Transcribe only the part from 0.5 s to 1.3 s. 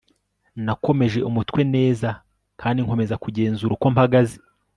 nakomeje